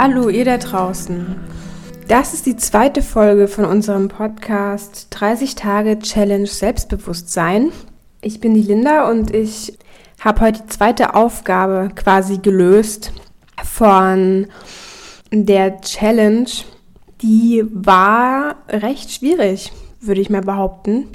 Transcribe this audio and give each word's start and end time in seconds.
Hallo 0.00 0.28
ihr 0.28 0.44
da 0.44 0.58
draußen. 0.58 1.34
Das 2.06 2.32
ist 2.32 2.46
die 2.46 2.54
zweite 2.54 3.02
Folge 3.02 3.48
von 3.48 3.64
unserem 3.64 4.06
Podcast 4.06 5.08
30 5.10 5.56
Tage 5.56 5.98
Challenge 5.98 6.46
Selbstbewusstsein. 6.46 7.72
Ich 8.20 8.38
bin 8.38 8.54
die 8.54 8.62
Linda 8.62 9.10
und 9.10 9.34
ich 9.34 9.76
habe 10.20 10.42
heute 10.42 10.62
die 10.62 10.68
zweite 10.68 11.16
Aufgabe 11.16 11.90
quasi 11.96 12.38
gelöst 12.38 13.12
von 13.64 14.46
der 15.32 15.80
Challenge. 15.80 16.48
Die 17.20 17.64
war 17.68 18.54
recht 18.68 19.10
schwierig, 19.10 19.72
würde 20.00 20.20
ich 20.20 20.30
mal 20.30 20.42
behaupten. 20.42 21.08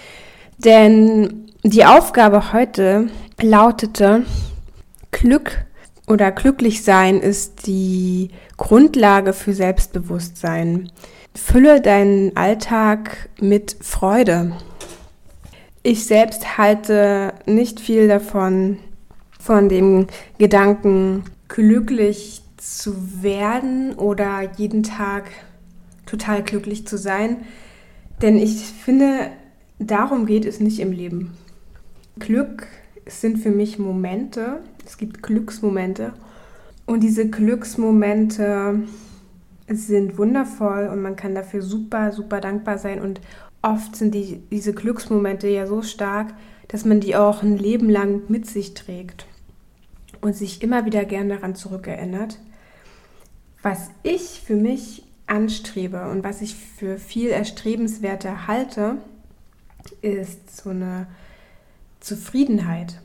Denn 0.58 1.46
die 1.64 1.86
Aufgabe 1.86 2.52
heute 2.52 3.08
lautete 3.42 4.26
Glück 5.12 5.64
oder 6.08 6.32
glücklich 6.32 6.84
sein 6.84 7.20
ist 7.20 7.66
die 7.68 8.30
Grundlage 8.58 9.34
für 9.34 9.54
Selbstbewusstsein. 9.54 10.92
Fülle 11.34 11.82
deinen 11.82 12.36
Alltag 12.36 13.30
mit 13.40 13.78
Freude. 13.82 14.54
Ich 15.82 16.06
selbst 16.06 16.58
halte 16.58 17.34
nicht 17.46 17.80
viel 17.80 18.08
davon, 18.08 18.78
von 19.40 19.68
dem 19.68 20.08
Gedanken, 20.38 21.24
glücklich 21.50 22.42
zu 22.56 23.22
werden 23.22 23.94
oder 23.96 24.50
jeden 24.56 24.84
Tag 24.84 25.26
total 26.06 26.44
glücklich 26.44 26.88
zu 26.88 26.98
sein. 26.98 27.38
Denn 28.22 28.38
ich 28.38 28.62
finde, 28.62 29.32
darum 29.80 30.26
geht 30.26 30.46
es 30.46 30.62
nicht 30.62 30.80
im 30.80 30.94
Leben. 30.94 31.34
Glück 32.20 32.68
sind 33.06 33.40
für 33.40 33.52
mich 33.52 33.80
Momente, 33.80 34.62
es 34.86 34.98
gibt 34.98 35.24
Glücksmomente. 35.24 36.14
Und 36.86 37.02
diese 37.02 37.30
Glücksmomente 37.30 38.84
sind 39.68 40.18
wundervoll 40.18 40.88
und 40.88 41.02
man 41.02 41.16
kann 41.16 41.36
dafür 41.36 41.62
super, 41.62 42.12
super 42.12 42.42
dankbar 42.42 42.78
sein. 42.78 43.02
Und 43.02 43.22
oft 43.62 43.96
sind 43.96 44.14
die, 44.14 44.42
diese 44.52 44.74
Glücksmomente 44.74 45.48
ja 45.48 45.68
so 45.68 45.82
stark, 45.82 46.34
dass 46.68 46.86
man 46.86 47.00
die 47.00 47.16
auch 47.16 47.44
ein 47.44 47.58
Leben 47.58 47.90
lang 47.90 48.24
mit 48.28 48.48
sich 48.48 48.74
trägt 48.74 49.26
und 50.22 50.36
sich 50.36 50.62
immer 50.62 50.86
wieder 50.86 51.06
gern 51.06 51.30
daran 51.30 51.56
zurückerinnert. 51.56 52.40
Was 53.62 53.90
ich 54.04 54.42
für 54.46 54.56
mich 54.56 55.04
anstrebe 55.28 56.10
und 56.10 56.24
was 56.24 56.42
ich 56.42 56.56
für 56.56 56.98
viel 56.98 57.30
erstrebenswerter 57.30 58.48
halte, 58.48 58.98
ist 60.02 60.56
so 60.56 60.70
eine 60.70 61.08
Zufriedenheit 62.02 63.02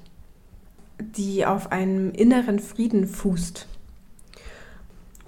die 1.00 1.46
auf 1.46 1.72
einem 1.72 2.12
inneren 2.12 2.58
Frieden 2.58 3.06
fußt. 3.06 3.66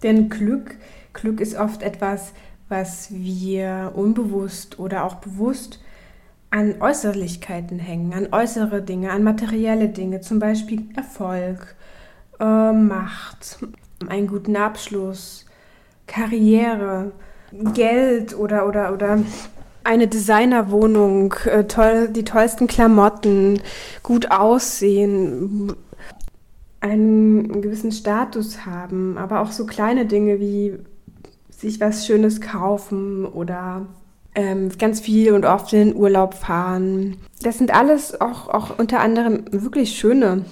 Denn 0.03 0.29
Glück, 0.29 0.77
Glück 1.13 1.41
ist 1.41 1.57
oft 1.57 1.83
etwas, 1.83 2.33
was 2.69 3.09
wir 3.11 3.93
unbewusst 3.95 4.79
oder 4.79 5.05
auch 5.05 5.17
bewusst 5.17 5.81
an 6.51 6.81
Äußerlichkeiten 6.81 7.79
hängen, 7.79 8.13
an 8.13 8.29
äußere 8.33 8.83
Dinge, 8.83 9.11
an 9.11 9.23
materielle 9.23 9.89
Dinge, 9.89 10.21
zum 10.21 10.39
Beispiel 10.39 10.85
Erfolg, 10.97 11.77
äh, 12.41 12.73
Macht, 12.73 13.59
einen 14.09 14.27
guten 14.27 14.57
Abschluss, 14.57 15.47
Karriere, 16.07 17.13
Geld 17.75 18.37
oder, 18.37 18.67
oder, 18.67 18.93
oder 18.93 19.19
eine 19.85 20.09
Designerwohnung, 20.09 21.35
äh, 21.45 21.65
toll, 21.65 22.09
die 22.09 22.25
tollsten 22.25 22.67
Klamotten, 22.67 23.61
gut 24.03 24.31
aussehen, 24.31 25.75
einen 26.81 27.61
gewissen 27.61 27.93
Status 27.93 28.65
haben, 28.65 29.19
aber 29.19 29.41
auch 29.41 29.53
so 29.53 29.67
kleine 29.67 30.07
Dinge 30.07 30.41
wie 30.41 30.79
sich 31.51 31.81
was 31.81 32.07
Schönes 32.07 32.41
kaufen 32.41 33.27
oder 33.27 33.87
ähm, 34.35 34.71
ganz 34.79 35.01
viel 35.01 35.33
und 35.33 35.45
oft 35.45 35.73
in 35.73 35.91
den 35.91 35.97
Urlaub 35.97 36.35
fahren. 36.35 37.19
Das 37.43 37.59
sind 37.59 37.75
alles 37.75 38.21
auch, 38.21 38.49
auch 38.49 38.79
unter 38.79 39.01
anderem 39.01 39.45
wirklich 39.51 39.99
schöne 39.99 40.45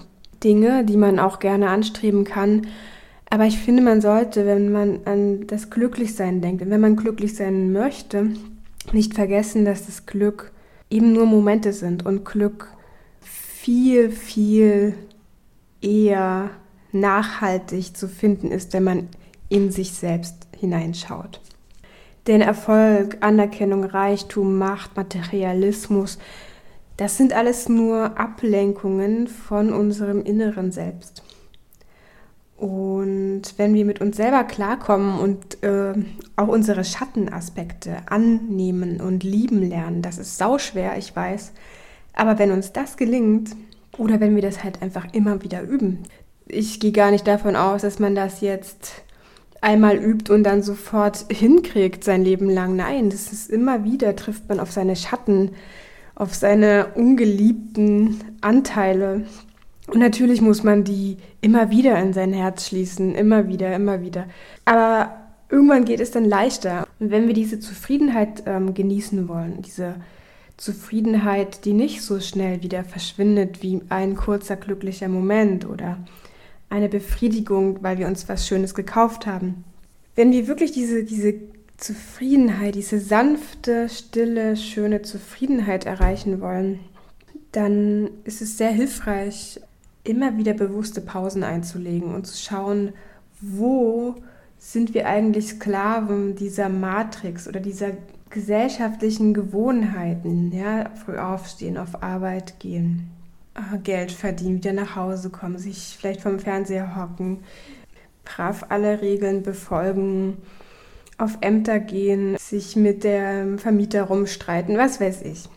Dinge, 0.45 0.85
die 0.85 0.97
man 0.97 1.19
auch 1.19 1.39
gerne 1.39 1.71
anstreben 1.71 2.25
kann. 2.25 2.67
Aber 3.31 3.45
ich 3.45 3.59
finde, 3.59 3.83
man 3.83 4.01
sollte, 4.01 4.47
wenn 4.47 4.73
man 4.73 5.01
an 5.05 5.47
das 5.47 5.71
Glücklichsein 5.71 6.41
denkt 6.41 6.69
wenn 6.69 6.81
man 6.81 6.97
glücklich 6.97 7.37
sein 7.37 7.73
möchte, 7.73 8.31
nicht 8.93 9.15
vergessen, 9.15 9.65
dass 9.65 9.87
das 9.87 10.07
Glück 10.07 10.53
eben 10.91 11.13
nur 11.13 11.27
Momente 11.27 11.73
sind 11.73 12.07
und 12.07 12.25
Glück 12.25 12.69
viel, 13.21 14.11
viel 14.11 14.95
eher 15.81 16.51
nachhaltig 16.93 17.97
zu 17.97 18.09
finden 18.09 18.51
ist, 18.51 18.73
wenn 18.73 18.85
man 18.85 19.09
in 19.49 19.71
sich 19.71 19.93
selbst 19.93 20.49
hineinschaut. 20.57 21.41
Denn 22.27 22.41
Erfolg, 22.41 23.19
Anerkennung, 23.21 23.85
Reichtum, 23.85 24.59
Macht, 24.59 24.97
Materialismus, 24.97 26.19
das 26.97 27.17
sind 27.17 27.33
alles 27.33 27.69
nur 27.69 28.19
Ablenkungen 28.19 29.29
von 29.29 29.73
unserem 29.73 30.23
inneren 30.23 30.73
Selbst. 30.73 31.23
Und 32.59 33.43
wenn 33.57 33.73
wir 33.73 33.85
mit 33.85 34.01
uns 34.01 34.17
selber 34.17 34.43
klarkommen 34.43 35.21
und 35.21 35.63
äh, 35.63 35.95
auch 36.35 36.49
unsere 36.49 36.85
Schattenaspekte 36.85 37.99
annehmen 38.07 39.01
und 39.01 39.23
lieben 39.23 39.63
lernen, 39.63 40.03
das 40.03 40.19
ist 40.19 40.39
sauschwer, 40.39 40.99
ich 40.99 41.15
weiß. 41.15 41.53
Aber 42.15 42.41
wenn 42.41 42.51
uns 42.51 42.73
das 42.73 42.97
gelingt, 42.97 43.55
oder 43.97 44.19
wenn 44.19 44.35
wir 44.35 44.43
das 44.43 44.65
halt 44.65 44.83
einfach 44.83 45.07
immer 45.13 45.43
wieder 45.45 45.63
üben, 45.63 46.03
ich 46.49 46.81
gehe 46.81 46.93
gar 46.93 47.13
nicht 47.13 47.29
davon 47.29 47.55
aus, 47.55 47.83
dass 47.83 48.01
man 48.01 48.17
das 48.17 48.41
jetzt 48.41 49.03
einmal 49.61 49.97
übt 49.97 50.33
und 50.33 50.43
dann 50.43 50.63
sofort 50.63 51.27
hinkriegt 51.31 52.03
sein 52.03 52.25
Leben 52.25 52.51
lang. 52.51 52.75
Nein, 52.75 53.11
das 53.11 53.33
ist 53.33 53.51
immer 53.51 53.85
wieder, 53.85 54.17
trifft 54.17 54.49
man 54.49 54.59
auf 54.59 54.73
seine 54.73 54.97
Schatten, 54.97 55.53
auf 56.17 56.35
seine 56.35 56.89
ungeliebten 56.95 58.19
Anteile, 58.41 59.27
und 59.89 60.01
natürlich 60.01 60.41
muss 60.43 60.63
man 60.63 60.85
die 60.85 61.17
immer 61.41 61.71
wieder 61.71 61.99
in 61.99 62.13
sein 62.13 62.33
Herz 62.33 62.67
schließen, 62.67 63.15
immer 63.15 63.49
wieder, 63.49 63.75
immer 63.75 64.03
wieder. 64.03 64.27
Aber 64.67 65.15
irgendwann 65.49 65.87
geht 65.87 66.01
es 66.01 66.11
dann 66.11 66.27
leichter. 66.27 66.87
Und 67.01 67.11
wenn 67.11 67.27
wir 67.27 67.35
diese 67.35 67.59
Zufriedenheit 67.59 68.43
ähm, 68.47 68.75
genießen 68.75 69.29
wollen, 69.29 69.63
diese 69.63 69.95
Zufriedenheit, 70.59 71.65
die 71.65 71.73
nicht 71.73 72.03
so 72.03 72.21
schnell 72.21 72.63
wieder 72.63 72.85
verschwindet 72.85 73.63
wie 73.63 73.81
ein 73.89 74.15
kurzer 74.15 74.57
glücklicher 74.57 75.09
Moment 75.09 75.67
oder 75.67 75.97
eine 76.69 76.91
Befriedigung, 76.91 77.83
weil 77.83 77.99
wir 77.99 78.09
uns 78.09 78.29
was 78.29 78.47
Schönes 78.47 78.75
gekauft 78.75 79.27
haben. 79.27 79.65
Wenn 80.17 80.33
wir 80.33 80.49
wirklich 80.49 80.73
diese, 80.73 81.05
diese 81.05 81.33
Zufriedenheit, 81.79 82.75
diese 82.75 83.01
sanfte, 83.01 83.89
stille, 83.89 84.57
schöne 84.57 85.01
Zufriedenheit 85.01 85.87
erreichen 85.87 86.43
wollen, 86.43 86.81
dann 87.53 88.11
ist 88.25 88.43
es 88.43 88.59
sehr 88.59 88.71
hilfreich, 88.71 89.61
immer 90.05 90.37
wieder 90.37 90.55
bewusste 90.55 91.01
Pausen 91.01 91.45
einzulegen 91.45 92.15
und 92.15 92.27
zu 92.27 92.37
schauen, 92.37 92.93
wo 93.41 94.15
sind 94.59 94.95
wir 94.95 95.07
eigentlich 95.07 95.49
Sklaven 95.49 96.35
dieser 96.35 96.69
Matrix 96.69 97.47
oder 97.47 97.61
dieser 97.61 97.93
gesellschaftlichen 98.31 99.33
Gewohnheiten, 99.35 100.53
ja, 100.53 100.91
früh 101.05 101.17
aufstehen, 101.17 101.79
auf 101.79 102.03
Arbeit 102.03 102.59
gehen, 102.59 103.11
äh, 103.55 103.79
Geld 103.79 104.13
verdienen, 104.13 104.57
wieder 104.57 104.73
nach 104.73 104.97
Hause 104.97 105.31
kommen, 105.31 105.59
sich 105.59 105.97
vielleicht 105.99 106.21
vom 106.21 106.39
Fernseher 106.39 106.97
hocken, 106.97 107.39
brav 108.25 108.67
alle 108.69 109.01
Regeln 109.01 109.43
befolgen, 109.43 110.39
auf 111.17 111.39
Ämter 111.41 111.79
gehen, 111.79 112.37
sich 112.39 112.77
mit 112.77 113.03
der 113.05 113.59
Vermieter 113.59 114.05
rumstreiten, 114.05 114.77
was 114.77 115.01
weiß 115.01 115.23
ich. 115.23 115.49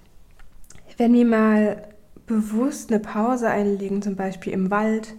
Wenn 0.97 1.13
wir 1.13 1.25
mal 1.25 1.90
bewusst 2.31 2.91
eine 2.91 3.01
Pause 3.01 3.49
einlegen, 3.49 4.01
zum 4.01 4.15
Beispiel 4.15 4.53
im 4.53 4.71
Wald 4.71 5.15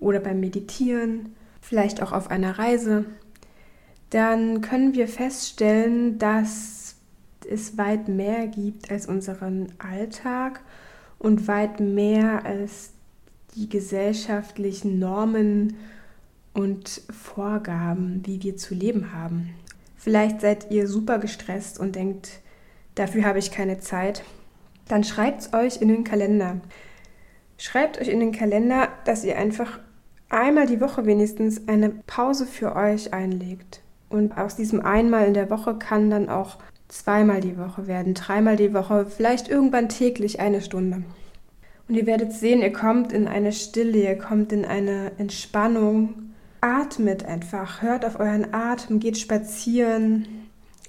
oder 0.00 0.18
beim 0.18 0.40
Meditieren, 0.40 1.34
vielleicht 1.60 2.02
auch 2.02 2.12
auf 2.12 2.30
einer 2.30 2.58
Reise, 2.58 3.04
dann 4.10 4.60
können 4.60 4.94
wir 4.94 5.06
feststellen, 5.06 6.18
dass 6.18 6.96
es 7.48 7.78
weit 7.78 8.08
mehr 8.08 8.48
gibt 8.48 8.90
als 8.90 9.06
unseren 9.06 9.72
Alltag 9.78 10.60
und 11.18 11.46
weit 11.46 11.78
mehr 11.78 12.44
als 12.44 12.90
die 13.54 13.68
gesellschaftlichen 13.68 14.98
Normen 14.98 15.76
und 16.52 17.02
Vorgaben, 17.10 18.22
wie 18.24 18.42
wir 18.42 18.56
zu 18.56 18.74
leben 18.74 19.12
haben. 19.12 19.50
Vielleicht 19.96 20.40
seid 20.40 20.70
ihr 20.72 20.88
super 20.88 21.18
gestresst 21.18 21.78
und 21.78 21.94
denkt, 21.94 22.40
dafür 22.96 23.24
habe 23.24 23.38
ich 23.38 23.52
keine 23.52 23.78
Zeit 23.78 24.24
dann 24.90 25.04
schreibt 25.04 25.40
es 25.40 25.52
euch 25.52 25.80
in 25.80 25.88
den 25.88 26.04
Kalender. 26.04 26.60
Schreibt 27.56 28.00
euch 28.00 28.08
in 28.08 28.20
den 28.20 28.32
Kalender, 28.32 28.88
dass 29.04 29.24
ihr 29.24 29.36
einfach 29.38 29.78
einmal 30.28 30.66
die 30.66 30.80
Woche 30.80 31.06
wenigstens 31.06 31.68
eine 31.68 31.90
Pause 31.90 32.46
für 32.46 32.74
euch 32.74 33.12
einlegt. 33.12 33.82
Und 34.08 34.36
aus 34.38 34.56
diesem 34.56 34.80
einmal 34.80 35.26
in 35.26 35.34
der 35.34 35.50
Woche 35.50 35.76
kann 35.76 36.10
dann 36.10 36.28
auch 36.28 36.58
zweimal 36.88 37.40
die 37.40 37.58
Woche 37.58 37.86
werden, 37.86 38.14
dreimal 38.14 38.56
die 38.56 38.74
Woche, 38.74 39.06
vielleicht 39.06 39.48
irgendwann 39.48 39.88
täglich 39.88 40.40
eine 40.40 40.60
Stunde. 40.60 41.04
Und 41.88 41.94
ihr 41.94 42.06
werdet 42.06 42.32
sehen, 42.32 42.62
ihr 42.62 42.72
kommt 42.72 43.12
in 43.12 43.28
eine 43.28 43.52
Stille, 43.52 43.98
ihr 43.98 44.18
kommt 44.18 44.52
in 44.52 44.64
eine 44.64 45.12
Entspannung 45.18 46.30
atmet 46.60 47.24
einfach, 47.24 47.82
hört 47.82 48.04
auf 48.04 48.18
euren 48.20 48.52
Atem, 48.52 49.00
geht 49.00 49.18
spazieren, 49.18 50.39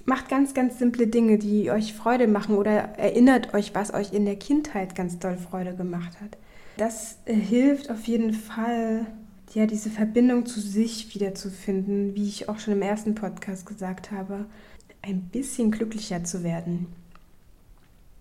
macht 0.06 0.30
ganz, 0.30 0.54
ganz 0.54 0.80
simple 0.80 1.08
Dinge, 1.08 1.38
die 1.38 1.72
euch 1.72 1.94
Freude 1.94 2.28
machen 2.28 2.56
oder 2.56 2.72
erinnert 2.72 3.54
euch, 3.54 3.74
was 3.76 3.94
euch 3.94 4.14
in 4.14 4.26
der 4.26 4.36
Kindheit 4.36 4.96
ganz 4.96 5.20
doll 5.20 5.38
Freude 5.38 5.76
gemacht 5.76 6.20
hat. 6.22 6.38
Das 6.78 7.18
äh, 7.26 7.34
hilft 7.34 7.90
auf 7.90 8.06
jeden 8.06 8.34
Fall, 8.34 9.06
ja, 9.54 9.66
diese 9.66 9.90
Verbindung 9.90 10.46
zu 10.46 10.60
sich 10.60 11.14
wiederzufinden, 11.14 12.16
wie 12.16 12.28
ich 12.28 12.50
auch 12.50 12.60
schon 12.60 12.74
im 12.74 12.82
ersten 12.82 13.16
Podcast 13.16 13.66
gesagt 13.66 14.12
habe, 14.12 14.46
ein 15.02 15.22
bisschen 15.22 15.72
glücklicher 15.72 16.24
zu 16.24 16.44
werden. 16.44 16.88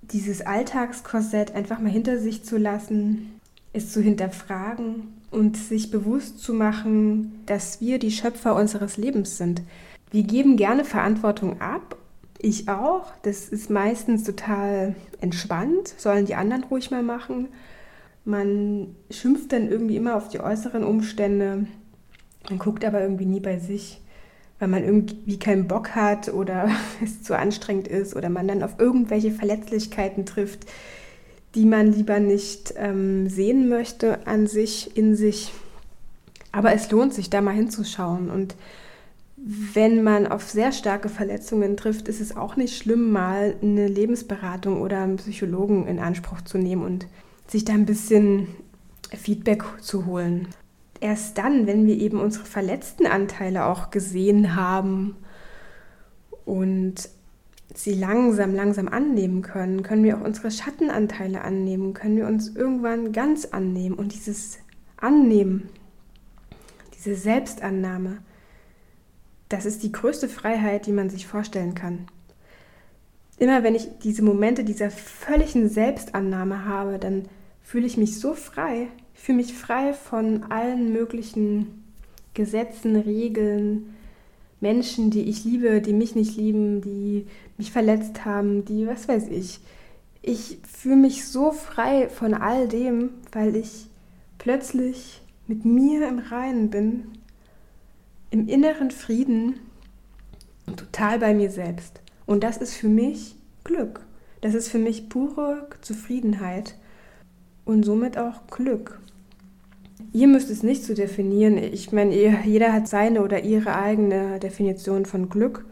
Dieses 0.02 0.42
Alltagskorsett 0.42 1.54
einfach 1.54 1.78
mal 1.78 1.90
hinter 1.90 2.18
sich 2.18 2.42
zu 2.42 2.56
lassen, 2.56 3.40
es 3.72 3.92
zu 3.92 4.00
hinterfragen 4.00 5.08
und 5.30 5.56
sich 5.56 5.90
bewusst 5.90 6.40
zu 6.40 6.52
machen, 6.52 7.42
dass 7.46 7.80
wir 7.80 7.98
die 7.98 8.10
Schöpfer 8.10 8.56
unseres 8.56 8.96
Lebens 8.96 9.36
sind. 9.36 9.62
Wir 10.10 10.24
geben 10.24 10.56
gerne 10.56 10.84
Verantwortung 10.84 11.60
ab. 11.60 11.96
Ich 12.38 12.68
auch. 12.68 13.12
Das 13.22 13.48
ist 13.48 13.70
meistens 13.70 14.24
total 14.24 14.94
entspannt. 15.20 15.94
Sollen 15.96 16.26
die 16.26 16.34
anderen 16.34 16.64
ruhig 16.64 16.90
mal 16.90 17.02
machen. 17.02 17.48
Man 18.24 18.96
schimpft 19.10 19.52
dann 19.52 19.70
irgendwie 19.70 19.96
immer 19.96 20.16
auf 20.16 20.28
die 20.28 20.40
äußeren 20.40 20.84
Umstände. 20.84 21.66
Man 22.48 22.58
guckt 22.58 22.84
aber 22.84 23.00
irgendwie 23.00 23.26
nie 23.26 23.40
bei 23.40 23.58
sich, 23.58 24.00
weil 24.58 24.68
man 24.68 24.84
irgendwie 24.84 25.38
keinen 25.38 25.68
Bock 25.68 25.94
hat 25.94 26.32
oder 26.32 26.70
es 27.04 27.22
zu 27.22 27.36
anstrengend 27.36 27.88
ist 27.88 28.16
oder 28.16 28.28
man 28.28 28.48
dann 28.48 28.62
auf 28.62 28.78
irgendwelche 28.78 29.30
Verletzlichkeiten 29.30 30.26
trifft, 30.26 30.66
die 31.54 31.64
man 31.64 31.92
lieber 31.92 32.20
nicht 32.20 32.74
ähm, 32.76 33.28
sehen 33.28 33.68
möchte 33.68 34.26
an 34.26 34.46
sich, 34.46 34.96
in 34.96 35.14
sich. 35.14 35.52
Aber 36.52 36.72
es 36.72 36.90
lohnt 36.90 37.14
sich, 37.14 37.30
da 37.30 37.40
mal 37.40 37.54
hinzuschauen. 37.54 38.28
Und 38.28 38.56
wenn 39.42 40.02
man 40.02 40.26
auf 40.26 40.50
sehr 40.50 40.70
starke 40.70 41.08
Verletzungen 41.08 41.76
trifft, 41.76 42.08
ist 42.08 42.20
es 42.20 42.36
auch 42.36 42.56
nicht 42.56 42.76
schlimm, 42.76 43.10
mal 43.10 43.54
eine 43.62 43.88
Lebensberatung 43.88 44.82
oder 44.82 45.00
einen 45.00 45.16
Psychologen 45.16 45.86
in 45.86 45.98
Anspruch 45.98 46.42
zu 46.42 46.58
nehmen 46.58 46.82
und 46.82 47.06
sich 47.46 47.64
da 47.64 47.72
ein 47.72 47.86
bisschen 47.86 48.48
Feedback 49.16 49.64
zu 49.80 50.04
holen. 50.04 50.48
Erst 51.00 51.38
dann, 51.38 51.66
wenn 51.66 51.86
wir 51.86 51.96
eben 51.96 52.20
unsere 52.20 52.44
verletzten 52.44 53.06
Anteile 53.06 53.64
auch 53.64 53.90
gesehen 53.90 54.56
haben 54.56 55.16
und 56.44 57.08
sie 57.74 57.94
langsam, 57.94 58.54
langsam 58.54 58.88
annehmen 58.88 59.40
können, 59.40 59.82
können 59.82 60.04
wir 60.04 60.18
auch 60.18 60.24
unsere 60.24 60.50
Schattenanteile 60.50 61.40
annehmen, 61.40 61.94
können 61.94 62.18
wir 62.18 62.26
uns 62.26 62.54
irgendwann 62.54 63.12
ganz 63.12 63.46
annehmen. 63.46 63.94
Und 63.94 64.12
dieses 64.12 64.58
Annehmen, 64.98 65.70
diese 66.94 67.14
Selbstannahme, 67.14 68.18
das 69.50 69.66
ist 69.66 69.82
die 69.82 69.92
größte 69.92 70.28
Freiheit, 70.28 70.86
die 70.86 70.92
man 70.92 71.10
sich 71.10 71.26
vorstellen 71.26 71.74
kann. 71.74 72.06
Immer 73.38 73.62
wenn 73.62 73.74
ich 73.74 73.88
diese 74.02 74.22
Momente 74.22 74.64
dieser 74.64 74.90
völligen 74.90 75.68
Selbstannahme 75.68 76.64
habe, 76.64 76.98
dann 76.98 77.24
fühle 77.62 77.86
ich 77.86 77.96
mich 77.96 78.18
so 78.18 78.34
frei. 78.34 78.88
Ich 79.14 79.20
fühle 79.20 79.38
mich 79.38 79.52
frei 79.52 79.92
von 79.92 80.44
allen 80.50 80.92
möglichen 80.92 81.84
Gesetzen, 82.32 82.96
Regeln, 82.96 83.94
Menschen, 84.60 85.10
die 85.10 85.28
ich 85.28 85.44
liebe, 85.44 85.80
die 85.80 85.94
mich 85.94 86.14
nicht 86.14 86.36
lieben, 86.36 86.80
die 86.80 87.26
mich 87.58 87.72
verletzt 87.72 88.24
haben, 88.24 88.64
die, 88.64 88.86
was 88.86 89.08
weiß 89.08 89.28
ich. 89.28 89.60
Ich 90.22 90.58
fühle 90.70 90.96
mich 90.96 91.26
so 91.26 91.50
frei 91.50 92.08
von 92.08 92.34
all 92.34 92.68
dem, 92.68 93.10
weil 93.32 93.56
ich 93.56 93.88
plötzlich 94.38 95.22
mit 95.46 95.64
mir 95.64 96.06
im 96.06 96.18
Reinen 96.18 96.70
bin, 96.70 97.06
im 98.30 98.48
inneren 98.48 98.90
Frieden 98.90 99.60
und 100.66 100.78
total 100.78 101.18
bei 101.18 101.34
mir 101.34 101.50
selbst. 101.50 102.00
Und 102.26 102.44
das 102.44 102.56
ist 102.56 102.74
für 102.74 102.88
mich 102.88 103.36
Glück. 103.64 104.00
Das 104.40 104.54
ist 104.54 104.68
für 104.68 104.78
mich 104.78 105.08
pure 105.08 105.68
Zufriedenheit 105.80 106.76
und 107.64 107.84
somit 107.84 108.16
auch 108.16 108.46
Glück. 108.46 109.00
Ihr 110.12 110.28
müsst 110.28 110.50
es 110.50 110.62
nicht 110.62 110.84
so 110.84 110.94
definieren. 110.94 111.58
Ich 111.58 111.92
meine, 111.92 112.14
jeder 112.44 112.72
hat 112.72 112.88
seine 112.88 113.22
oder 113.22 113.42
ihre 113.44 113.76
eigene 113.76 114.38
Definition 114.38 115.06
von 115.06 115.28
Glück. 115.28 115.66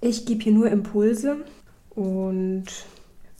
Ich 0.00 0.26
gebe 0.26 0.42
hier 0.42 0.52
nur 0.52 0.70
Impulse 0.70 1.36
und 1.90 2.64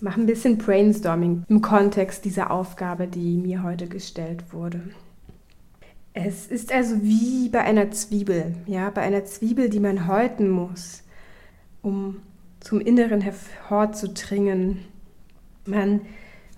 mache 0.01 0.21
ein 0.21 0.27
bisschen 0.27 0.59
Brainstorming 0.59 1.45
im 1.49 1.63
Kontext 1.63 2.25
dieser 2.25 2.51
Aufgabe, 2.51 3.07
die 3.07 3.37
mir 3.37 3.63
heute 3.63 3.87
gestellt 3.87 4.53
wurde. 4.53 4.83
Es 6.15 6.47
ist 6.47 6.73
also 6.73 7.03
wie 7.03 7.49
bei 7.49 7.61
einer 7.63 7.91
Zwiebel, 7.91 8.55
ja, 8.67 8.91
bei 8.91 9.01
einer 9.01 9.25
Zwiebel, 9.25 9.71
die 9.71 9.81
man 9.81 10.07
häuten 10.07 10.51
muss, 10.51 11.03
um 11.81 12.21
zum 12.61 12.81
Inneren 12.81 13.23
hervorzudringen. 13.23 14.85
Man 15.65 16.03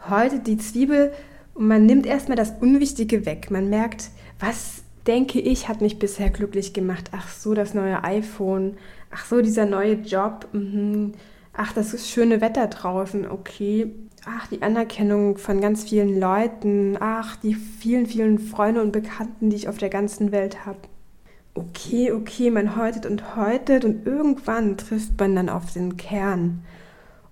häutet 0.08 0.46
die 0.46 0.58
Zwiebel 0.58 1.12
und 1.54 1.68
man 1.68 1.86
nimmt 1.86 2.04
erstmal 2.04 2.36
das 2.36 2.52
Unwichtige 2.60 3.26
weg. 3.26 3.50
Man 3.50 3.70
merkt, 3.70 4.10
was 4.40 4.82
denke 5.06 5.40
ich, 5.40 5.68
hat 5.68 5.80
mich 5.80 5.98
bisher 5.98 6.30
glücklich 6.30 6.72
gemacht. 6.72 7.10
Ach 7.12 7.28
so, 7.28 7.54
das 7.54 7.74
neue 7.74 8.02
iPhone. 8.02 8.76
Ach 9.10 9.24
so, 9.24 9.40
dieser 9.40 9.66
neue 9.66 9.94
Job. 9.94 10.48
Mhm. 10.52 11.12
Ach, 11.52 11.72
das 11.72 12.10
schöne 12.10 12.40
Wetter 12.40 12.66
draußen. 12.66 13.30
Okay. 13.30 13.92
Ach, 14.26 14.46
die 14.46 14.62
Anerkennung 14.62 15.36
von 15.36 15.60
ganz 15.60 15.84
vielen 15.84 16.18
Leuten. 16.18 16.96
Ach, 16.98 17.36
die 17.36 17.54
vielen, 17.54 18.06
vielen 18.06 18.38
Freunde 18.38 18.80
und 18.80 18.90
Bekannten, 18.90 19.50
die 19.50 19.56
ich 19.56 19.68
auf 19.68 19.76
der 19.76 19.90
ganzen 19.90 20.32
Welt 20.32 20.64
habe. 20.64 20.78
Okay, 21.52 22.10
okay, 22.10 22.50
man 22.50 22.74
häutet 22.74 23.04
und 23.04 23.36
häutet 23.36 23.84
und 23.84 24.06
irgendwann 24.06 24.78
trifft 24.78 25.20
man 25.20 25.36
dann 25.36 25.50
auf 25.50 25.72
den 25.72 25.98
Kern. 25.98 26.64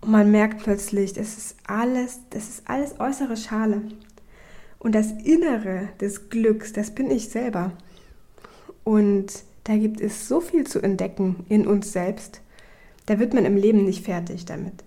Und 0.02 0.10
man 0.10 0.30
merkt 0.30 0.62
plötzlich, 0.62 1.14
das 1.14 1.38
ist 1.38 1.56
alles, 1.66 2.20
das 2.28 2.48
ist 2.48 2.68
alles 2.68 3.00
äußere 3.00 3.38
Schale. 3.38 3.80
Und 4.78 4.94
das 4.94 5.12
Innere 5.12 5.88
des 5.98 6.28
Glücks, 6.28 6.74
das 6.74 6.94
bin 6.94 7.10
ich 7.10 7.30
selber. 7.30 7.72
Und 8.84 9.32
da 9.64 9.76
gibt 9.76 10.00
es 10.00 10.28
so 10.28 10.40
viel 10.40 10.66
zu 10.66 10.80
entdecken 10.80 11.46
in 11.48 11.66
uns 11.66 11.92
selbst. 11.92 12.42
Da 13.06 13.18
wird 13.18 13.32
man 13.32 13.46
im 13.46 13.56
Leben 13.56 13.84
nicht 13.84 14.04
fertig 14.04 14.44
damit. 14.44 14.84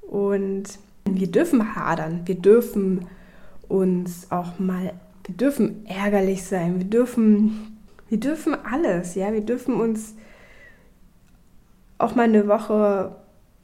Und 0.00 0.78
wir 1.14 1.30
dürfen 1.30 1.74
hadern, 1.74 2.22
wir 2.24 2.34
dürfen 2.34 3.06
uns 3.68 4.30
auch 4.30 4.58
mal, 4.58 4.92
wir 5.24 5.34
dürfen 5.34 5.86
ärgerlich 5.86 6.44
sein, 6.44 6.78
wir 6.78 6.86
dürfen, 6.86 7.78
wir 8.08 8.18
dürfen 8.18 8.54
alles, 8.54 9.14
ja, 9.14 9.32
wir 9.32 9.40
dürfen 9.40 9.74
uns 9.74 10.14
auch 11.98 12.14
mal 12.14 12.24
eine 12.24 12.48
Woche 12.48 13.16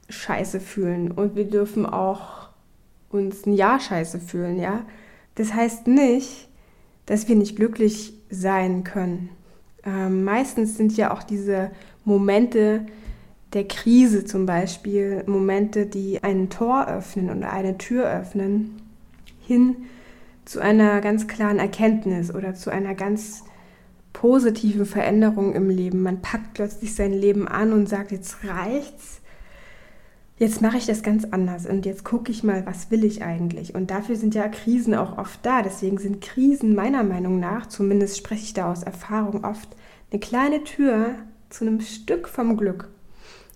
scheiße 0.09 0.59
fühlen 0.59 1.11
und 1.11 1.35
wir 1.35 1.49
dürfen 1.49 1.85
auch 1.85 2.49
uns 3.09 3.45
ein 3.45 3.53
Jahr 3.53 3.79
scheiße 3.79 4.19
fühlen, 4.19 4.59
ja. 4.59 4.85
Das 5.35 5.53
heißt 5.53 5.87
nicht, 5.87 6.47
dass 7.05 7.27
wir 7.27 7.35
nicht 7.35 7.55
glücklich 7.55 8.13
sein 8.29 8.83
können. 8.83 9.29
Ähm, 9.85 10.23
meistens 10.23 10.77
sind 10.77 10.95
ja 10.95 11.13
auch 11.13 11.23
diese 11.23 11.71
Momente 12.05 12.85
der 13.53 13.67
Krise 13.67 14.25
zum 14.25 14.45
Beispiel 14.45 15.23
Momente, 15.27 15.85
die 15.85 16.23
ein 16.23 16.49
Tor 16.49 16.87
öffnen 16.87 17.35
oder 17.35 17.51
eine 17.51 17.77
Tür 17.77 18.09
öffnen, 18.09 18.81
hin 19.41 19.75
zu 20.45 20.59
einer 20.59 21.01
ganz 21.01 21.27
klaren 21.27 21.59
Erkenntnis 21.59 22.33
oder 22.33 22.53
zu 22.55 22.69
einer 22.69 22.95
ganz 22.95 23.43
positiven 24.11 24.85
Veränderung 24.85 25.53
im 25.53 25.69
Leben. 25.69 26.01
Man 26.01 26.21
packt 26.21 26.55
plötzlich 26.55 26.95
sein 26.95 27.13
Leben 27.13 27.47
an 27.47 27.73
und 27.73 27.87
sagt, 27.87 28.11
jetzt 28.11 28.43
reicht's 28.43 29.21
jetzt 30.37 30.61
mache 30.61 30.77
ich 30.77 30.85
das 30.85 31.03
ganz 31.03 31.25
anders 31.25 31.65
und 31.65 31.85
jetzt 31.85 32.03
gucke 32.03 32.31
ich 32.31 32.43
mal, 32.43 32.65
was 32.65 32.91
will 32.91 33.03
ich 33.03 33.23
eigentlich. 33.23 33.75
Und 33.75 33.91
dafür 33.91 34.15
sind 34.15 34.35
ja 34.35 34.47
Krisen 34.47 34.95
auch 34.95 35.17
oft 35.17 35.39
da. 35.45 35.61
Deswegen 35.61 35.97
sind 35.97 36.21
Krisen 36.21 36.75
meiner 36.75 37.03
Meinung 37.03 37.39
nach, 37.39 37.67
zumindest 37.67 38.17
spreche 38.17 38.43
ich 38.43 38.53
da 38.53 38.71
aus 38.71 38.83
Erfahrung, 38.83 39.43
oft 39.43 39.69
eine 40.11 40.19
kleine 40.19 40.63
Tür 40.63 41.15
zu 41.49 41.65
einem 41.65 41.81
Stück 41.81 42.27
vom 42.27 42.57
Glück 42.57 42.89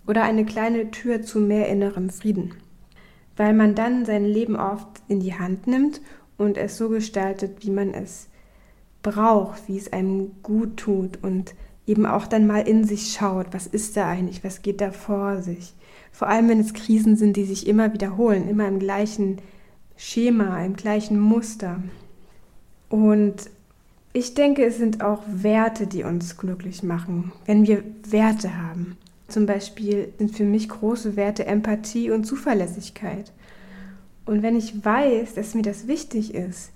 oder 0.07 0.23
eine 0.23 0.45
kleine 0.45 0.89
Tür 0.91 1.21
zu 1.21 1.39
mehr 1.39 1.67
innerem 1.67 2.09
Frieden. 2.09 2.53
Weil 3.35 3.53
man 3.53 3.75
dann 3.75 4.05
sein 4.05 4.25
Leben 4.25 4.55
oft 4.55 4.87
in 5.07 5.19
die 5.19 5.37
Hand 5.37 5.67
nimmt 5.67 6.01
und 6.37 6.57
es 6.57 6.77
so 6.77 6.89
gestaltet, 6.89 7.63
wie 7.65 7.71
man 7.71 7.93
es 7.93 8.29
braucht, 9.03 9.67
wie 9.67 9.77
es 9.77 9.93
einem 9.93 10.31
gut 10.41 10.77
tut 10.77 11.23
und 11.23 11.53
eben 11.85 12.05
auch 12.05 12.27
dann 12.27 12.47
mal 12.47 12.67
in 12.67 12.83
sich 12.83 13.13
schaut, 13.13 13.47
was 13.51 13.67
ist 13.67 13.95
da 13.95 14.07
eigentlich, 14.09 14.43
was 14.43 14.61
geht 14.61 14.81
da 14.81 14.91
vor 14.91 15.41
sich. 15.41 15.73
Vor 16.11 16.27
allem, 16.27 16.49
wenn 16.49 16.59
es 16.59 16.73
Krisen 16.73 17.15
sind, 17.15 17.37
die 17.37 17.45
sich 17.45 17.67
immer 17.67 17.93
wiederholen, 17.93 18.49
immer 18.49 18.67
im 18.67 18.79
gleichen 18.79 19.37
Schema, 19.95 20.63
im 20.65 20.75
gleichen 20.75 21.19
Muster. 21.19 21.81
Und 22.89 23.49
ich 24.13 24.33
denke, 24.33 24.65
es 24.65 24.77
sind 24.77 25.03
auch 25.03 25.21
Werte, 25.27 25.87
die 25.87 26.03
uns 26.03 26.37
glücklich 26.37 26.83
machen, 26.83 27.31
wenn 27.45 27.67
wir 27.67 27.83
Werte 28.09 28.57
haben. 28.57 28.97
Zum 29.27 29.45
Beispiel 29.45 30.13
sind 30.17 30.35
für 30.35 30.43
mich 30.43 30.69
große 30.69 31.15
Werte 31.15 31.45
Empathie 31.45 32.11
und 32.11 32.23
Zuverlässigkeit. 32.23 33.33
Und 34.25 34.41
wenn 34.41 34.55
ich 34.55 34.83
weiß, 34.83 35.33
dass 35.35 35.53
mir 35.53 35.63
das 35.63 35.87
wichtig 35.87 36.33
ist, 36.33 36.71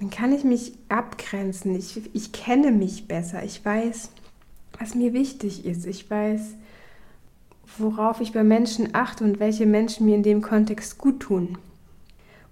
dann 0.00 0.10
kann 0.10 0.32
ich 0.32 0.44
mich 0.44 0.72
abgrenzen. 0.88 1.74
Ich, 1.74 2.00
ich 2.12 2.32
kenne 2.32 2.72
mich 2.72 3.06
besser. 3.06 3.42
Ich 3.44 3.64
weiß, 3.64 4.10
was 4.78 4.94
mir 4.94 5.12
wichtig 5.12 5.64
ist. 5.64 5.86
Ich 5.86 6.10
weiß, 6.10 6.54
worauf 7.78 8.20
ich 8.20 8.32
bei 8.32 8.44
Menschen 8.44 8.90
achte 8.94 9.24
und 9.24 9.40
welche 9.40 9.66
Menschen 9.66 10.06
mir 10.06 10.16
in 10.16 10.22
dem 10.22 10.42
Kontext 10.42 10.98
gut 10.98 11.20
tun. 11.20 11.58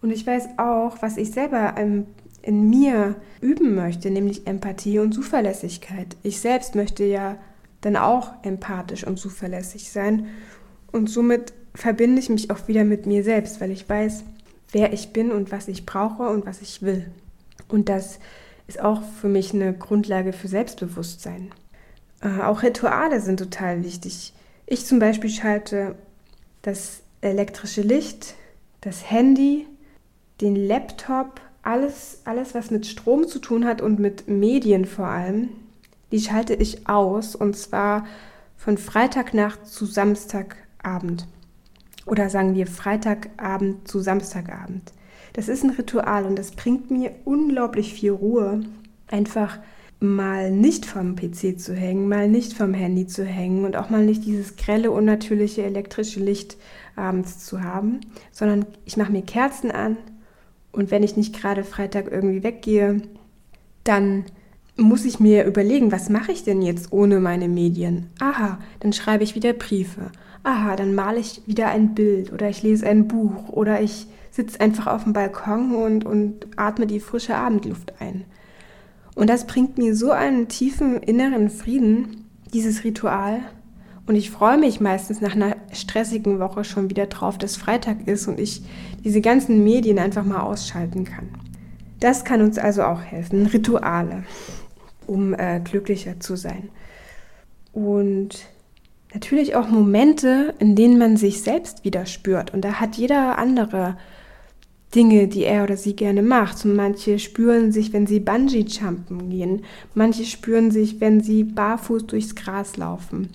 Und 0.00 0.10
ich 0.10 0.26
weiß 0.26 0.58
auch, 0.58 1.00
was 1.00 1.16
ich 1.16 1.30
selber 1.30 1.74
in 1.76 2.70
mir 2.70 3.16
üben 3.40 3.74
möchte, 3.74 4.10
nämlich 4.10 4.46
Empathie 4.46 4.98
und 4.98 5.12
Zuverlässigkeit. 5.12 6.16
Ich 6.22 6.40
selbst 6.40 6.74
möchte 6.74 7.04
ja 7.04 7.36
dann 7.82 7.96
auch 7.96 8.32
empathisch 8.42 9.06
und 9.06 9.18
zuverlässig 9.18 9.92
sein. 9.92 10.28
Und 10.90 11.10
somit 11.10 11.52
verbinde 11.74 12.20
ich 12.20 12.30
mich 12.30 12.50
auch 12.50 12.68
wieder 12.68 12.84
mit 12.84 13.06
mir 13.06 13.22
selbst, 13.22 13.60
weil 13.60 13.70
ich 13.70 13.88
weiß, 13.88 14.24
wer 14.72 14.92
ich 14.92 15.12
bin 15.12 15.30
und 15.30 15.52
was 15.52 15.68
ich 15.68 15.84
brauche 15.84 16.28
und 16.28 16.46
was 16.46 16.62
ich 16.62 16.82
will. 16.82 17.10
Und 17.68 17.88
das 17.88 18.18
ist 18.66 18.80
auch 18.80 19.02
für 19.20 19.28
mich 19.28 19.52
eine 19.52 19.74
Grundlage 19.74 20.32
für 20.32 20.48
Selbstbewusstsein. 20.48 21.52
Äh, 22.20 22.42
auch 22.42 22.62
Rituale 22.62 23.20
sind 23.20 23.38
total 23.38 23.84
wichtig. 23.84 24.32
Ich 24.66 24.86
zum 24.86 24.98
Beispiel 24.98 25.30
schalte 25.30 25.96
das 26.62 27.02
elektrische 27.20 27.82
Licht, 27.82 28.34
das 28.80 29.10
Handy, 29.10 29.66
den 30.40 30.56
Laptop, 30.56 31.40
alles, 31.62 32.20
alles, 32.24 32.54
was 32.54 32.70
mit 32.70 32.86
Strom 32.86 33.26
zu 33.26 33.38
tun 33.38 33.64
hat 33.64 33.80
und 33.80 33.98
mit 33.98 34.28
Medien 34.28 34.84
vor 34.84 35.06
allem, 35.06 35.50
die 36.12 36.20
schalte 36.20 36.54
ich 36.54 36.88
aus 36.88 37.34
und 37.34 37.56
zwar 37.56 38.06
von 38.56 38.78
Freitagnacht 38.78 39.66
zu 39.66 39.86
Samstagabend. 39.86 41.26
Oder 42.06 42.30
sagen 42.30 42.54
wir 42.54 42.66
Freitagabend 42.66 43.88
zu 43.88 44.00
Samstagabend. 44.00 44.92
Das 45.32 45.48
ist 45.48 45.64
ein 45.64 45.70
Ritual 45.70 46.26
und 46.26 46.38
das 46.38 46.52
bringt 46.52 46.90
mir 46.90 47.12
unglaublich 47.24 47.94
viel 47.94 48.12
Ruhe. 48.12 48.60
Einfach 49.08 49.58
mal 49.98 50.50
nicht 50.50 50.84
vom 50.84 51.16
PC 51.16 51.58
zu 51.58 51.74
hängen, 51.74 52.08
mal 52.08 52.28
nicht 52.28 52.52
vom 52.52 52.74
Handy 52.74 53.06
zu 53.06 53.24
hängen 53.24 53.64
und 53.64 53.76
auch 53.76 53.88
mal 53.88 54.04
nicht 54.04 54.24
dieses 54.24 54.56
grelle, 54.56 54.90
unnatürliche 54.90 55.62
elektrische 55.62 56.20
Licht 56.20 56.56
abends 56.96 57.44
zu 57.46 57.62
haben, 57.62 58.00
sondern 58.32 58.66
ich 58.84 58.96
mache 58.96 59.12
mir 59.12 59.22
Kerzen 59.22 59.70
an 59.70 59.96
und 60.72 60.90
wenn 60.90 61.04
ich 61.04 61.16
nicht 61.16 61.34
gerade 61.38 61.62
Freitag 61.62 62.10
irgendwie 62.10 62.42
weggehe, 62.42 63.02
dann 63.84 64.24
muss 64.76 65.04
ich 65.04 65.20
mir 65.20 65.44
überlegen, 65.44 65.92
was 65.92 66.08
mache 66.08 66.32
ich 66.32 66.44
denn 66.44 66.62
jetzt 66.62 66.92
ohne 66.92 67.20
meine 67.20 67.48
Medien? 67.48 68.08
Aha, 68.20 68.58
dann 68.80 68.92
schreibe 68.92 69.24
ich 69.24 69.34
wieder 69.34 69.52
Briefe. 69.52 70.10
Aha, 70.44 70.76
dann 70.76 70.94
male 70.94 71.20
ich 71.20 71.42
wieder 71.46 71.68
ein 71.68 71.94
Bild 71.94 72.32
oder 72.32 72.48
ich 72.48 72.62
lese 72.62 72.86
ein 72.86 73.06
Buch 73.06 73.48
oder 73.50 73.80
ich 73.80 74.06
sitze 74.30 74.60
einfach 74.60 74.86
auf 74.86 75.04
dem 75.04 75.12
Balkon 75.12 75.74
und, 75.74 76.04
und 76.04 76.46
atme 76.56 76.86
die 76.86 77.00
frische 77.00 77.36
Abendluft 77.36 77.94
ein. 78.00 78.24
Und 79.14 79.28
das 79.28 79.46
bringt 79.46 79.76
mir 79.76 79.94
so 79.94 80.10
einen 80.10 80.48
tiefen 80.48 80.96
inneren 81.02 81.50
Frieden, 81.50 82.24
dieses 82.52 82.82
Ritual. 82.82 83.40
Und 84.06 84.16
ich 84.16 84.30
freue 84.30 84.58
mich 84.58 84.80
meistens 84.80 85.20
nach 85.20 85.34
einer 85.34 85.56
stressigen 85.72 86.40
Woche 86.40 86.64
schon 86.64 86.90
wieder 86.90 87.06
drauf, 87.06 87.38
dass 87.38 87.56
Freitag 87.56 88.08
ist 88.08 88.26
und 88.26 88.40
ich 88.40 88.64
diese 89.04 89.20
ganzen 89.20 89.62
Medien 89.62 89.98
einfach 89.98 90.24
mal 90.24 90.40
ausschalten 90.40 91.04
kann. 91.04 91.28
Das 92.00 92.24
kann 92.24 92.40
uns 92.40 92.58
also 92.58 92.82
auch 92.82 93.00
helfen, 93.00 93.46
Rituale, 93.46 94.24
um 95.06 95.34
äh, 95.34 95.60
glücklicher 95.60 96.20
zu 96.20 96.36
sein. 96.36 96.70
Und 97.72 98.46
natürlich 99.14 99.56
auch 99.56 99.68
Momente, 99.68 100.54
in 100.58 100.76
denen 100.76 100.98
man 100.98 101.16
sich 101.16 101.42
selbst 101.42 101.84
wieder 101.84 102.06
spürt. 102.06 102.52
Und 102.52 102.62
da 102.62 102.74
hat 102.74 102.96
jeder 102.96 103.38
andere 103.38 103.96
Dinge, 104.94 105.26
die 105.26 105.44
er 105.44 105.64
oder 105.64 105.76
sie 105.76 105.96
gerne 105.96 106.22
macht. 106.22 106.64
Und 106.64 106.76
manche 106.76 107.18
spüren 107.18 107.72
sich, 107.72 107.92
wenn 107.92 108.06
sie 108.06 108.20
Bungee-Jumpen 108.20 109.30
gehen. 109.30 109.64
Manche 109.94 110.24
spüren 110.24 110.70
sich, 110.70 111.00
wenn 111.00 111.20
sie 111.20 111.44
barfuß 111.44 112.06
durchs 112.06 112.34
Gras 112.34 112.76
laufen. 112.76 113.30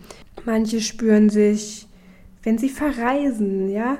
Manche 0.46 0.82
spüren 0.82 1.30
sich, 1.30 1.88
wenn 2.44 2.58
sie 2.58 2.70
verreisen, 2.70 3.70
ja. 3.70 3.98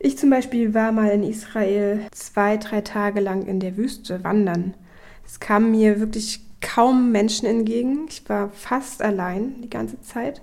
Ich 0.00 0.16
zum 0.16 0.30
Beispiel 0.30 0.74
war 0.74 0.92
mal 0.92 1.08
in 1.08 1.24
Israel 1.24 2.00
zwei, 2.12 2.56
drei 2.56 2.82
Tage 2.82 3.20
lang 3.20 3.46
in 3.46 3.58
der 3.58 3.76
Wüste 3.76 4.22
wandern. 4.22 4.74
Es 5.26 5.40
kamen 5.40 5.72
mir 5.72 5.98
wirklich 5.98 6.40
kaum 6.60 7.12
Menschen 7.12 7.46
entgegen. 7.46 8.06
Ich 8.08 8.28
war 8.28 8.50
fast 8.50 9.02
allein 9.02 9.60
die 9.62 9.70
ganze 9.70 10.00
Zeit. 10.00 10.42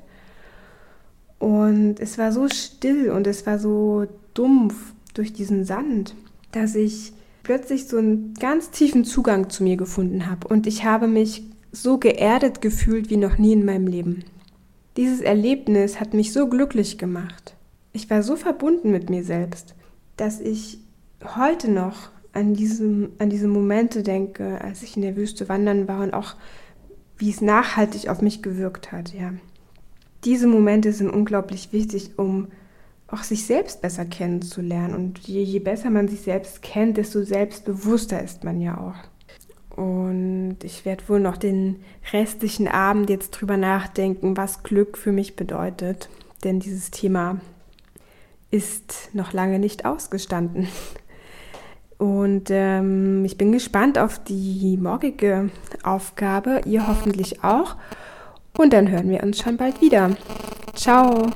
Und 1.39 2.00
es 2.00 2.17
war 2.17 2.31
so 2.31 2.48
still 2.48 3.12
und 3.12 3.27
es 3.27 3.45
war 3.45 3.60
so 3.60 4.05
dumpf 4.34 4.93
durch 5.13 5.34
diesen 5.34 5.65
Sand, 5.65 6.15
dass 6.51 6.75
ich 6.75 7.13
plötzlich 7.43 7.88
so 7.88 7.98
einen 7.98 8.34
ganz 8.36 8.72
tiefen 8.72 9.05
Zugang 9.05 9.50
zu 9.50 9.63
mir 9.63 9.77
gefunden 9.77 10.27
habe. 10.29 10.48
Und 10.48 10.67
ich 10.67 10.84
habe 10.86 11.07
mich 11.07 11.43
so 11.72 11.98
geerdet 11.98 12.62
gefühlt 12.62 13.10
wie 13.10 13.17
noch 13.17 13.38
nie 13.38 13.53
in 13.53 13.65
meinem 13.65 13.88
Leben. 13.88 14.24
Dieses 14.98 15.22
Erlebnis 15.22 16.00
hat 16.00 16.13
mich 16.13 16.31
so 16.31 16.48
glücklich 16.48 16.98
gemacht. 16.98 17.55
Ich 17.91 18.10
war 18.10 18.24
so 18.24 18.36
verbunden 18.36 18.91
mit 18.91 19.10
mir 19.10 19.24
selbst, 19.24 19.75
dass 20.17 20.39
ich 20.39 20.79
heute 21.36 21.69
noch 21.69 22.10
an, 22.35 22.53
diesem, 22.53 23.13
an 23.17 23.29
diese 23.29 23.47
Momente 23.47 24.03
denke, 24.03 24.61
als 24.61 24.83
ich 24.83 24.95
in 24.95 25.01
der 25.01 25.15
Wüste 25.15 25.49
wandern 25.49 25.87
war 25.87 26.03
und 26.03 26.13
auch 26.13 26.35
wie 27.17 27.29
es 27.29 27.41
nachhaltig 27.41 28.09
auf 28.09 28.21
mich 28.21 28.43
gewirkt 28.43 28.91
hat. 28.91 29.13
Ja. 29.13 29.33
Diese 30.25 30.47
Momente 30.47 30.91
sind 30.91 31.09
unglaublich 31.09 31.71
wichtig, 31.71 32.11
um 32.17 32.47
auch 33.07 33.23
sich 33.23 33.45
selbst 33.45 33.81
besser 33.81 34.05
kennenzulernen. 34.05 34.93
Und 34.93 35.19
je, 35.19 35.41
je 35.41 35.59
besser 35.59 35.89
man 35.89 36.07
sich 36.07 36.21
selbst 36.21 36.61
kennt, 36.61 36.97
desto 36.97 37.23
selbstbewusster 37.23 38.21
ist 38.21 38.43
man 38.43 38.59
ja 38.59 38.77
auch. 38.77 39.77
Und 39.77 40.57
ich 40.63 40.85
werde 40.85 41.07
wohl 41.07 41.19
noch 41.19 41.37
den 41.37 41.77
restlichen 42.11 42.67
Abend 42.67 43.09
jetzt 43.09 43.31
drüber 43.31 43.57
nachdenken, 43.57 44.37
was 44.37 44.63
Glück 44.63 44.97
für 44.97 45.11
mich 45.11 45.35
bedeutet. 45.35 46.09
Denn 46.43 46.59
dieses 46.59 46.91
Thema 46.91 47.39
ist 48.51 49.09
noch 49.13 49.33
lange 49.33 49.59
nicht 49.59 49.85
ausgestanden. 49.85 50.67
Und 51.97 52.49
ähm, 52.49 53.23
ich 53.23 53.37
bin 53.37 53.51
gespannt 53.51 53.97
auf 53.97 54.19
die 54.23 54.77
morgige 54.81 55.49
Aufgabe, 55.83 56.61
ihr 56.65 56.87
hoffentlich 56.87 57.43
auch. 57.43 57.75
Und 58.57 58.73
dann 58.73 58.89
hören 58.89 59.09
wir 59.09 59.23
uns 59.23 59.39
schon 59.39 59.57
bald 59.57 59.81
wieder. 59.81 60.11
Ciao! 60.73 61.31